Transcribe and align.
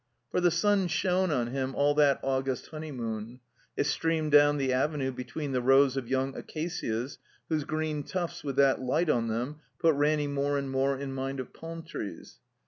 For 0.31 0.41
the 0.41 0.49
sun 0.49 0.87
shone 0.87 1.29
on 1.29 1.51
him 1.51 1.75
all 1.75 1.93
that 1.93 2.19
August 2.23 2.69
honeymoon. 2.69 3.39
It 3.77 3.83
streamed 3.85 4.31
down 4.31 4.57
the 4.57 4.73
Avenue 4.73 5.11
between 5.11 5.51
the 5.51 5.61
rows 5.61 5.95
of 5.95 6.07
young 6.07 6.35
acacias 6.35 7.19
whose 7.49 7.65
green 7.65 8.01
tufts 8.01 8.43
with 8.43 8.55
that 8.55 8.81
light 8.81 9.11
on 9.11 9.27
them 9.27 9.57
put 9.77 9.93
Ranny 9.93 10.25
more 10.25 10.57
and 10.57 10.71
more 10.71 10.97
in 10.97 11.13
mind 11.13 11.39
of 11.39 11.53
palm 11.53 11.83
trees. 11.83 12.39